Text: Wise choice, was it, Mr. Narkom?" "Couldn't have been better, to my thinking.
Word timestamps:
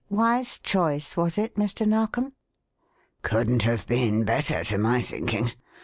Wise 0.09 0.57
choice, 0.57 1.15
was 1.15 1.37
it, 1.37 1.55
Mr. 1.57 1.87
Narkom?" 1.87 2.33
"Couldn't 3.21 3.61
have 3.61 3.85
been 3.85 4.23
better, 4.23 4.63
to 4.63 4.79
my 4.79 4.99
thinking. 4.99 5.51